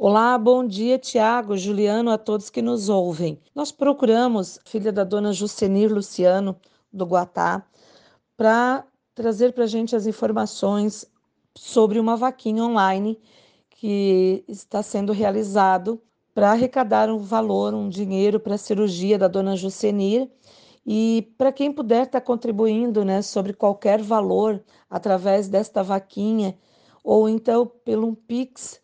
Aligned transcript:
Olá, 0.00 0.38
bom 0.38 0.64
dia, 0.64 0.96
Tiago, 0.96 1.56
Juliano, 1.56 2.12
a 2.12 2.16
todos 2.16 2.50
que 2.50 2.62
nos 2.62 2.88
ouvem. 2.88 3.36
Nós 3.52 3.72
procuramos 3.72 4.60
filha 4.64 4.92
da 4.92 5.02
dona 5.02 5.32
Jucenir 5.32 5.92
Luciano, 5.92 6.54
do 6.92 7.04
Guatá, 7.04 7.66
para 8.36 8.86
trazer 9.12 9.52
para 9.52 9.64
a 9.64 9.66
gente 9.66 9.96
as 9.96 10.06
informações 10.06 11.04
sobre 11.52 11.98
uma 11.98 12.16
vaquinha 12.16 12.62
online 12.62 13.18
que 13.70 14.44
está 14.46 14.84
sendo 14.84 15.12
realizado 15.12 16.00
para 16.32 16.52
arrecadar 16.52 17.10
um 17.10 17.18
valor, 17.18 17.74
um 17.74 17.88
dinheiro 17.88 18.38
para 18.38 18.54
a 18.54 18.58
cirurgia 18.58 19.18
da 19.18 19.26
dona 19.26 19.56
Jucenir. 19.56 20.30
E 20.86 21.28
para 21.36 21.50
quem 21.50 21.72
puder 21.72 22.04
estar 22.04 22.20
tá 22.20 22.24
contribuindo 22.24 23.04
né, 23.04 23.20
sobre 23.20 23.52
qualquer 23.52 24.00
valor 24.00 24.62
através 24.88 25.48
desta 25.48 25.82
vaquinha, 25.82 26.56
ou 27.02 27.28
então 27.28 27.66
pelo 27.84 28.06
um 28.06 28.14
Pix 28.14 28.80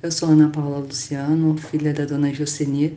Eu 0.00 0.12
sou 0.12 0.28
Ana 0.28 0.48
Paula 0.48 0.78
Luciano, 0.78 1.56
filha 1.56 1.92
da 1.92 2.04
dona 2.04 2.32
Jocenir, 2.32 2.92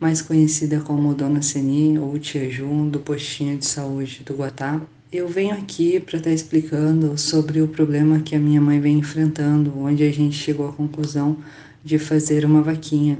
mais 0.00 0.22
conhecida 0.22 0.80
como 0.80 1.12
Dona 1.14 1.42
Seni 1.42 1.98
ou 1.98 2.18
Tia 2.18 2.48
Jun, 2.48 2.88
do 2.88 3.00
postinho 3.00 3.58
de 3.58 3.66
saúde 3.66 4.22
do 4.24 4.32
Guatá. 4.32 4.80
Eu 5.12 5.28
venho 5.28 5.52
aqui 5.52 6.00
para 6.00 6.16
estar 6.16 6.30
tá 6.30 6.34
explicando 6.34 7.18
sobre 7.18 7.60
o 7.60 7.68
problema 7.68 8.20
que 8.20 8.34
a 8.34 8.38
minha 8.38 8.62
mãe 8.62 8.80
vem 8.80 8.96
enfrentando, 8.96 9.78
onde 9.78 10.02
a 10.02 10.10
gente 10.10 10.36
chegou 10.36 10.66
à 10.66 10.72
conclusão 10.72 11.36
de 11.84 11.98
fazer 11.98 12.46
uma 12.46 12.62
vaquinha 12.62 13.18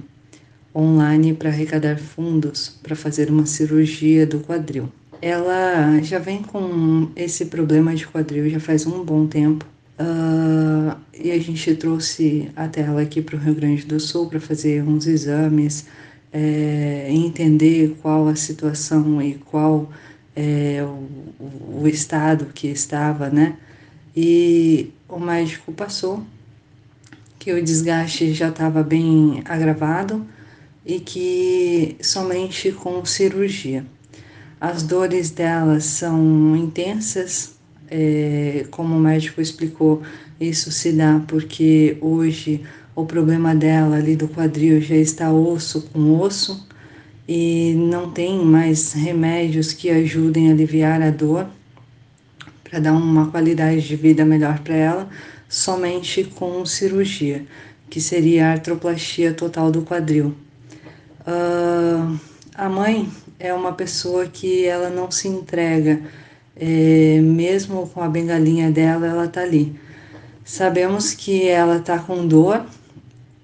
online 0.74 1.34
para 1.34 1.50
arrecadar 1.50 1.98
fundos 1.98 2.78
para 2.82 2.96
fazer 2.96 3.28
uma 3.28 3.44
cirurgia 3.44 4.26
do 4.26 4.40
quadril. 4.40 4.88
Ela 5.20 6.00
já 6.00 6.18
vem 6.18 6.42
com 6.42 7.10
esse 7.14 7.44
problema 7.44 7.94
de 7.94 8.06
quadril 8.06 8.48
já 8.48 8.58
faz 8.58 8.86
um 8.86 9.04
bom 9.04 9.26
tempo 9.26 9.66
Uh, 9.98 10.96
e 11.12 11.32
a 11.32 11.38
gente 11.40 11.74
trouxe 11.74 12.50
até 12.54 12.82
ela 12.82 13.02
aqui 13.02 13.20
para 13.20 13.36
o 13.36 13.38
Rio 13.38 13.54
Grande 13.54 13.84
do 13.84 13.98
Sul 13.98 14.28
para 14.28 14.38
fazer 14.38 14.82
uns 14.82 15.06
exames, 15.06 15.86
é, 16.32 17.08
entender 17.10 17.96
qual 18.00 18.28
a 18.28 18.36
situação 18.36 19.20
e 19.20 19.34
qual 19.34 19.90
é, 20.36 20.84
o, 20.84 21.82
o 21.82 21.88
estado 21.88 22.46
que 22.54 22.68
estava, 22.68 23.28
né? 23.28 23.56
E 24.16 24.92
o 25.08 25.18
médico 25.18 25.72
passou 25.72 26.22
que 27.38 27.52
o 27.52 27.64
desgaste 27.64 28.32
já 28.32 28.48
estava 28.48 28.82
bem 28.82 29.42
agravado 29.44 30.26
e 30.84 31.00
que 31.00 31.96
somente 32.00 32.70
com 32.72 33.04
cirurgia. 33.04 33.84
As 34.60 34.82
dores 34.82 35.30
dela 35.30 35.80
são 35.80 36.56
intensas, 36.56 37.57
é, 37.90 38.66
como 38.70 38.96
o 38.96 39.00
médico 39.00 39.40
explicou, 39.40 40.02
isso 40.40 40.70
se 40.70 40.92
dá 40.92 41.20
porque 41.26 41.96
hoje 42.00 42.62
o 42.94 43.04
problema 43.04 43.54
dela 43.54 43.96
ali 43.96 44.16
do 44.16 44.28
quadril 44.28 44.80
já 44.80 44.96
está 44.96 45.32
osso 45.32 45.82
com 45.92 46.20
osso 46.20 46.66
e 47.28 47.74
não 47.76 48.10
tem 48.10 48.44
mais 48.44 48.92
remédios 48.92 49.72
que 49.72 49.90
ajudem 49.90 50.48
a 50.48 50.52
aliviar 50.52 51.02
a 51.02 51.10
dor 51.10 51.46
para 52.64 52.80
dar 52.80 52.92
uma 52.92 53.30
qualidade 53.30 53.86
de 53.86 53.96
vida 53.96 54.24
melhor 54.24 54.58
para 54.60 54.74
ela, 54.74 55.08
somente 55.48 56.24
com 56.24 56.64
cirurgia, 56.66 57.46
que 57.88 58.00
seria 58.00 58.48
a 58.48 58.52
artroplastia 58.52 59.32
total 59.32 59.70
do 59.70 59.82
quadril. 59.82 60.34
Uh, 61.20 62.18
a 62.54 62.68
mãe 62.68 63.08
é 63.38 63.54
uma 63.54 63.72
pessoa 63.72 64.26
que 64.26 64.64
ela 64.66 64.90
não 64.90 65.10
se 65.10 65.28
entrega 65.28 66.02
é, 66.58 67.20
mesmo 67.20 67.88
com 67.88 68.02
a 68.02 68.08
bengalinha 68.08 68.70
dela, 68.70 69.06
ela 69.06 69.28
tá 69.28 69.42
ali. 69.42 69.74
Sabemos 70.44 71.14
que 71.14 71.46
ela 71.46 71.78
tá 71.78 71.98
com 71.98 72.26
dor, 72.26 72.64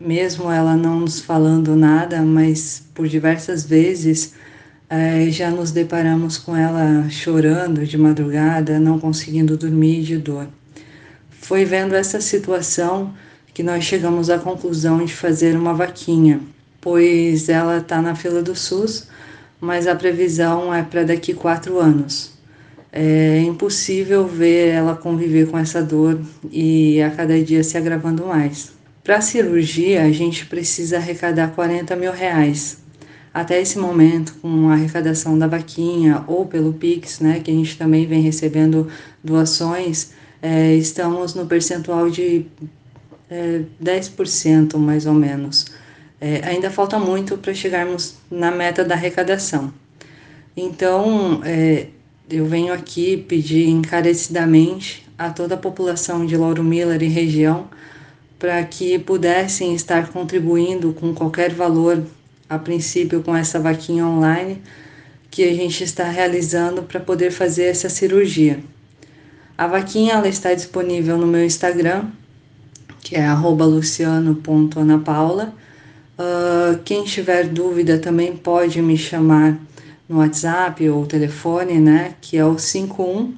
mesmo 0.00 0.50
ela 0.50 0.76
não 0.76 1.00
nos 1.00 1.20
falando 1.20 1.76
nada, 1.76 2.22
mas 2.22 2.82
por 2.94 3.06
diversas 3.06 3.64
vezes 3.64 4.34
é, 4.90 5.30
já 5.30 5.50
nos 5.50 5.70
deparamos 5.70 6.38
com 6.38 6.56
ela 6.56 7.08
chorando 7.08 7.86
de 7.86 7.96
madrugada, 7.96 8.80
não 8.80 8.98
conseguindo 8.98 9.56
dormir 9.56 10.02
de 10.02 10.18
dor. 10.18 10.48
Foi 11.30 11.64
vendo 11.64 11.94
essa 11.94 12.20
situação 12.20 13.14
que 13.52 13.62
nós 13.62 13.84
chegamos 13.84 14.30
à 14.30 14.38
conclusão 14.38 15.04
de 15.04 15.14
fazer 15.14 15.56
uma 15.56 15.74
vaquinha, 15.74 16.40
pois 16.80 17.48
ela 17.48 17.78
está 17.78 18.02
na 18.02 18.14
fila 18.14 18.42
do 18.42 18.56
SUS, 18.56 19.08
mas 19.60 19.86
a 19.86 19.94
previsão 19.94 20.74
é 20.74 20.82
para 20.82 21.04
daqui 21.04 21.32
quatro 21.32 21.78
anos 21.78 22.33
é 22.96 23.40
impossível 23.40 24.24
ver 24.24 24.68
ela 24.68 24.94
conviver 24.94 25.48
com 25.48 25.58
essa 25.58 25.82
dor 25.82 26.20
e 26.52 27.02
a 27.02 27.10
cada 27.10 27.42
dia 27.42 27.64
se 27.64 27.76
agravando 27.76 28.24
mais. 28.24 28.72
Para 29.02 29.16
a 29.16 29.20
cirurgia, 29.20 30.04
a 30.04 30.12
gente 30.12 30.46
precisa 30.46 30.98
arrecadar 30.98 31.48
40 31.48 31.96
mil 31.96 32.12
reais. 32.12 32.78
Até 33.34 33.60
esse 33.60 33.80
momento, 33.80 34.36
com 34.40 34.68
a 34.68 34.74
arrecadação 34.74 35.36
da 35.36 35.48
vaquinha 35.48 36.22
ou 36.28 36.46
pelo 36.46 36.72
Pix, 36.72 37.18
né, 37.18 37.40
que 37.40 37.50
a 37.50 37.54
gente 37.54 37.76
também 37.76 38.06
vem 38.06 38.22
recebendo 38.22 38.86
doações, 39.24 40.12
é, 40.40 40.72
estamos 40.76 41.34
no 41.34 41.46
percentual 41.46 42.08
de 42.08 42.46
é, 43.28 43.62
10% 43.82 44.78
mais 44.78 45.04
ou 45.04 45.14
menos. 45.14 45.66
É, 46.20 46.42
ainda 46.44 46.70
falta 46.70 46.96
muito 46.96 47.36
para 47.38 47.52
chegarmos 47.52 48.14
na 48.30 48.52
meta 48.52 48.84
da 48.84 48.94
arrecadação. 48.94 49.74
Então, 50.56 51.40
é, 51.44 51.88
eu 52.28 52.46
venho 52.46 52.72
aqui 52.72 53.16
pedir 53.16 53.68
encarecidamente 53.68 55.06
a 55.16 55.30
toda 55.30 55.54
a 55.54 55.58
população 55.58 56.24
de 56.24 56.36
Lauro 56.36 56.64
Miller 56.64 57.02
e 57.02 57.08
região 57.08 57.68
para 58.38 58.62
que 58.64 58.98
pudessem 58.98 59.74
estar 59.74 60.08
contribuindo 60.08 60.92
com 60.92 61.14
qualquer 61.14 61.52
valor, 61.52 62.02
a 62.48 62.58
princípio 62.58 63.22
com 63.22 63.36
essa 63.36 63.60
vaquinha 63.60 64.06
online 64.06 64.62
que 65.30 65.44
a 65.44 65.54
gente 65.54 65.82
está 65.82 66.04
realizando 66.04 66.82
para 66.82 67.00
poder 67.00 67.30
fazer 67.30 67.64
essa 67.64 67.88
cirurgia. 67.88 68.60
A 69.56 69.66
vaquinha 69.66 70.14
ela 70.14 70.28
está 70.28 70.52
disponível 70.54 71.16
no 71.16 71.26
meu 71.26 71.44
Instagram, 71.44 72.04
que 73.00 73.16
é 73.16 73.32
luciano.anapaula. 73.32 75.54
Uh, 76.18 76.78
quem 76.84 77.04
tiver 77.04 77.48
dúvida 77.48 77.98
também 77.98 78.36
pode 78.36 78.80
me 78.80 78.96
chamar 78.96 79.58
no 80.08 80.18
WhatsApp 80.18 80.88
ou 80.88 81.06
telefone, 81.06 81.80
né, 81.80 82.14
que 82.20 82.36
é 82.36 82.44
o 82.44 82.58
51 82.58 83.34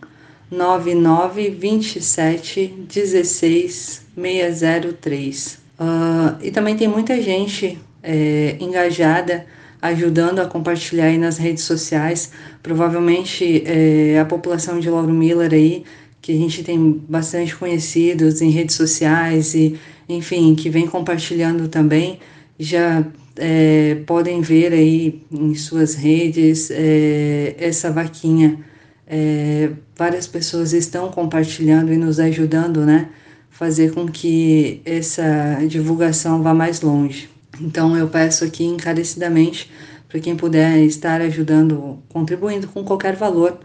99 0.51 1.51
27 1.51 2.87
16 2.89 4.07
603. 4.15 5.59
Uh, 5.79 6.43
e 6.43 6.51
também 6.51 6.77
tem 6.77 6.89
muita 6.89 7.21
gente 7.21 7.79
é, 8.03 8.57
engajada 8.61 9.45
ajudando 9.83 10.39
a 10.39 10.47
compartilhar 10.47 11.07
aí 11.07 11.19
nas 11.19 11.37
redes 11.37 11.65
sociais. 11.65 12.31
Provavelmente 12.63 13.63
é, 13.67 14.19
a 14.19 14.25
população 14.25 14.81
de 14.81 14.89
Lauro 14.89 15.13
Miller 15.13 15.53
aí, 15.53 15.85
que 16.23 16.33
a 16.33 16.37
gente 16.37 16.63
tem 16.63 16.93
bastante 17.09 17.55
conhecidos 17.55 18.41
em 18.41 18.51
redes 18.51 18.75
sociais 18.75 19.55
e, 19.55 19.79
enfim, 20.09 20.55
que 20.55 20.71
vem 20.71 20.87
compartilhando 20.87 21.69
também, 21.69 22.19
já 22.59 23.05
é, 23.39 23.97
podem 24.07 24.41
ver 24.41 24.73
aí 24.73 25.23
em 25.31 25.55
suas 25.55 25.95
redes 25.95 26.71
é, 26.71 27.55
essa 27.59 27.91
vaquinha. 27.91 28.59
É, 29.07 29.71
várias 29.97 30.27
pessoas 30.27 30.73
estão 30.73 31.11
compartilhando 31.11 31.93
e 31.93 31.97
nos 31.97 32.19
ajudando, 32.19 32.85
né? 32.85 33.09
Fazer 33.51 33.93
com 33.93 34.07
que 34.07 34.81
essa 34.85 35.59
divulgação 35.67 36.43
vá 36.43 36.53
mais 36.53 36.81
longe. 36.81 37.29
Então 37.61 37.97
eu 37.97 38.09
peço 38.09 38.45
aqui 38.45 38.65
encarecidamente 38.65 39.71
para 40.09 40.21
quem 40.21 40.37
puder 40.37 40.79
estar 40.79 41.21
ajudando, 41.21 41.99
contribuindo 42.09 42.69
com 42.69 42.85
qualquer 42.85 43.17
valor. 43.17 43.59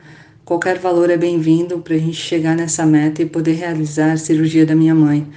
Qualquer 0.43 0.79
valor 0.79 1.09
é 1.09 1.17
bem-vindo 1.17 1.79
para 1.79 1.95
a 1.95 1.97
gente 1.97 2.17
chegar 2.17 2.55
nessa 2.55 2.85
meta 2.85 3.21
e 3.21 3.25
poder 3.25 3.53
realizar 3.53 4.13
a 4.13 4.17
cirurgia 4.17 4.65
da 4.65 4.75
minha 4.75 4.95
mãe. 4.95 5.27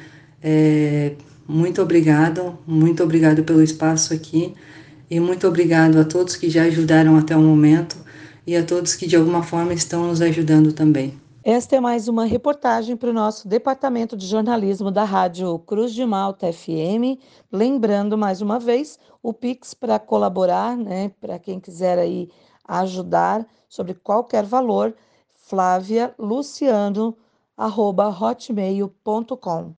É, 0.42 1.12
muito 1.46 1.82
obrigado, 1.82 2.58
muito 2.66 3.02
obrigado 3.02 3.44
pelo 3.44 3.62
espaço 3.62 4.14
aqui 4.14 4.54
e 5.10 5.20
muito 5.20 5.46
obrigado 5.46 5.98
a 5.98 6.04
todos 6.04 6.36
que 6.36 6.48
já 6.48 6.64
ajudaram 6.64 7.16
até 7.16 7.36
o 7.36 7.40
momento 7.40 7.96
e 8.46 8.56
a 8.56 8.64
todos 8.64 8.94
que 8.94 9.06
de 9.06 9.16
alguma 9.16 9.42
forma 9.42 9.72
estão 9.72 10.06
nos 10.06 10.20
ajudando 10.20 10.72
também. 10.72 11.18
Esta 11.42 11.76
é 11.76 11.80
mais 11.80 12.08
uma 12.08 12.24
reportagem 12.24 12.96
para 12.96 13.10
o 13.10 13.12
nosso 13.12 13.46
departamento 13.46 14.16
de 14.16 14.26
jornalismo 14.26 14.90
da 14.90 15.04
Rádio 15.04 15.58
Cruz 15.58 15.92
de 15.92 16.06
Malta 16.06 16.50
FM. 16.50 17.20
Lembrando 17.52 18.16
mais 18.16 18.40
uma 18.40 18.58
vez 18.58 18.98
o 19.22 19.34
Pix 19.34 19.74
para 19.74 19.98
colaborar, 19.98 20.74
né? 20.74 21.10
Para 21.20 21.38
quem 21.38 21.60
quiser 21.60 21.98
aí 21.98 22.30
ajudar 22.66 23.46
sobre 23.68 23.92
qualquer 23.92 24.44
valor, 24.44 24.94
flávia 25.28 26.14
luciano 26.18 27.14
hotmail.com. 27.58 29.72